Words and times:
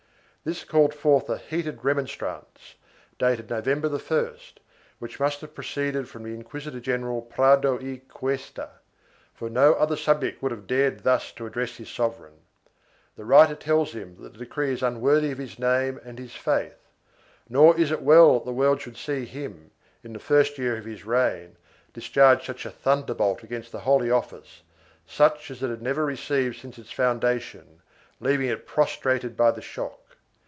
This 0.43 0.63
called 0.63 0.95
forth 0.95 1.29
a 1.29 1.37
heated 1.37 1.81
remon 1.81 2.07
strance, 2.09 2.73
dated 3.19 3.51
November 3.51 3.89
1st, 3.89 4.53
which 4.97 5.19
must 5.19 5.41
have 5.41 5.53
proceeded 5.53 6.09
from 6.09 6.23
the 6.23 6.33
Inquisitor 6.33 6.79
general 6.79 7.21
Prado 7.21 7.77
y 7.77 8.01
Cuesta, 8.09 8.71
for 9.35 9.51
no 9.51 9.73
other 9.75 9.95
subject 9.95 10.41
would 10.41 10.49
have 10.51 10.65
dared 10.65 11.01
thus 11.03 11.31
to 11.33 11.45
address 11.45 11.77
his 11.77 11.89
sovereign. 11.91 12.39
The 13.15 13.23
writer 13.23 13.53
tells 13.53 13.93
him 13.93 14.15
that 14.21 14.33
the 14.33 14.39
decree 14.39 14.73
is 14.73 14.81
unworthy 14.81 15.29
of 15.29 15.37
his 15.37 15.59
name 15.59 15.99
and 16.03 16.17
his 16.17 16.33
faith, 16.33 16.87
nor 17.47 17.77
is 17.77 17.91
it 17.91 18.01
well 18.01 18.39
that 18.39 18.45
the 18.45 18.51
world 18.51 18.81
should 18.81 18.97
see 18.97 19.25
him, 19.25 19.69
in 20.03 20.11
the 20.11 20.17
first 20.17 20.57
year 20.57 20.75
of 20.75 20.85
his 20.85 21.05
reign, 21.05 21.55
discharge 21.93 22.43
such 22.47 22.65
a 22.65 22.71
thunderbolt 22.71 23.43
against 23.43 23.71
the 23.71 23.81
Holy 23.81 24.09
Office, 24.09 24.63
such 25.05 25.51
as 25.51 25.61
it 25.61 25.69
had 25.69 25.83
never 25.83 26.03
received 26.03 26.55
since 26.57 26.79
its 26.79 26.91
foundation, 26.91 27.83
leaving 28.19 28.47
it 28.47 28.65
prostrated 28.65 29.37
by 29.37 29.51
the 29.51 29.61
shock. 29.61 29.99